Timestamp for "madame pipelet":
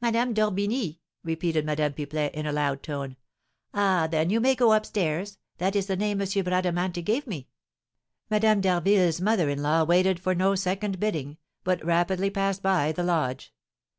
1.66-2.32